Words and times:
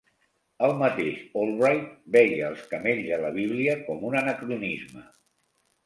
El 0.67 0.71
mateix 0.79 1.19
Albright 1.41 1.93
veia 2.17 2.49
els 2.49 2.65
camells 2.73 3.13
a 3.19 3.23
la 3.27 3.33
Bíblia 3.39 3.79
com 3.91 4.05
un 4.11 4.21
anacronisme. 4.27 5.11